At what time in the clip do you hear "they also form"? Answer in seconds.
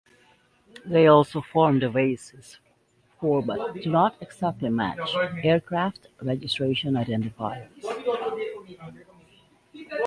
0.83-1.79